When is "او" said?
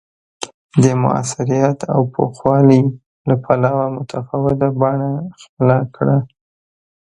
1.93-2.01